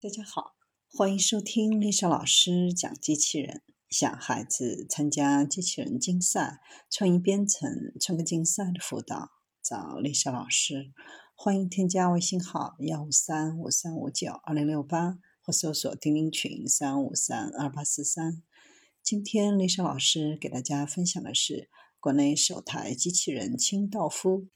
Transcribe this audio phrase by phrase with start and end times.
[0.00, 0.54] 大家好，
[0.92, 3.64] 欢迎收听丽莎老师讲机器人。
[3.90, 7.68] 想孩子参加机器人竞赛、创意编程、
[8.00, 10.92] 创客竞赛的辅导，找丽莎老师。
[11.34, 18.44] 欢迎添加微信号幺五三五三五九二零六八，或搜索钉钉群三五三二八四三。
[19.02, 21.68] 今天丽莎老师给大家分享的是
[21.98, 24.46] 国内首台机器人清道夫，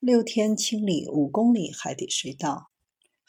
[0.00, 2.72] 六天清理五公里海底隧道。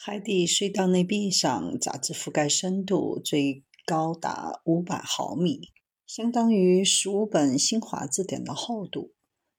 [0.01, 5.73] 海底隧道内壁上杂质覆盖深度最高达五百毫米，
[6.07, 9.11] 相当于十五本新华字典的厚度。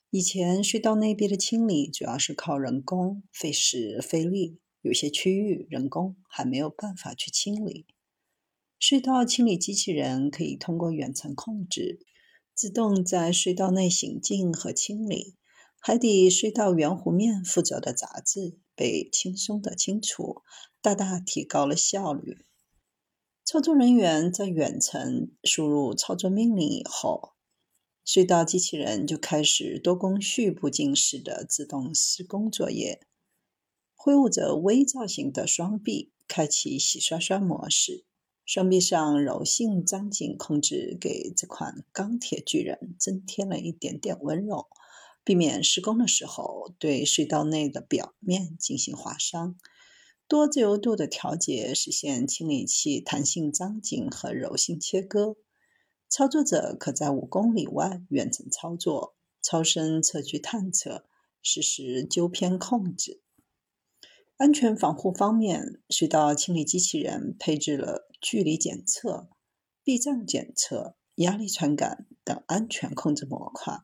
[0.09, 7.85] 以前隧道内壁的清理主要是靠人工，费时费力，有些区域人工还没有办法去清理。
[8.81, 12.01] 隧道清理机器人可以通过远程控制，
[12.55, 15.35] 自动在隧道内行进和清理。
[15.79, 20.41] 海底隧道圆弧面附着的杂质被轻松的清除，
[20.81, 22.47] 大大提高了效率。
[23.45, 27.33] 操作人员在远程输入操作命令以后，
[28.07, 33.03] 隧道机器人就开始多工序步进式的自动施工作业。
[33.95, 38.07] 挥舞着微造型的双臂，开启洗刷刷模式，
[38.47, 44.69] 双臂上柔性张紧控制给这款钢铁巨人增添了一点点温柔。
[45.25, 49.57] 避免施工的时候对隧道内的表面进行划伤。
[50.27, 55.37] 多自由度的调节实现清理器弹性张紧和柔性切割。
[56.09, 61.05] 操作者可在五公里外远程操作、超声测距探测、
[61.43, 63.23] 实时纠偏控制。
[64.37, 69.29] 安全防护方面，隧道清理机器人配置了距离检测、
[69.85, 73.81] 避障检测、压力传感等安全控制模块。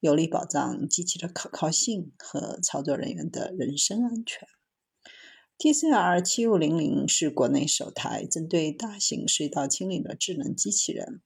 [0.00, 4.48] 有力保障机器的可靠性和操作人员的人身安全。
[5.58, 11.20] TCR 七五零零是国内首台针对大型隧道清理的智能机器人，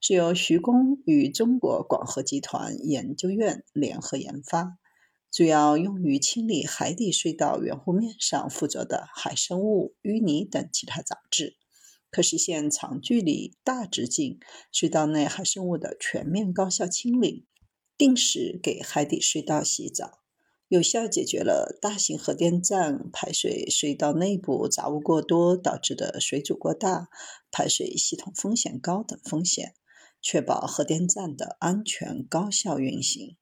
[0.00, 4.78] 是由徐工与中国广核集团研究院联合研发，
[5.30, 11.58] 主要用于清理海底隧道圆弧面上附着的海生物、淤泥等其他杂质，
[12.10, 14.38] 可实现长距离、大直径
[14.72, 17.44] 隧道内海生物的全面高效清理。
[17.96, 20.18] 定时给海底隧道洗澡，
[20.66, 27.08] 有效解决了大型核电站排水隧道内部杂物过多导致的水阻过大、
[27.52, 29.74] 排水系统风险高等风险，
[30.20, 33.36] 确保核电站的安全高效运行。